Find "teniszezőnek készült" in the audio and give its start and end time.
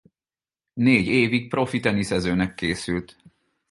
1.79-3.15